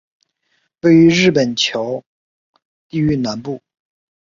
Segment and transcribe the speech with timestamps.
[0.81, 2.03] 位于日本桥
[2.89, 3.61] 地域南部。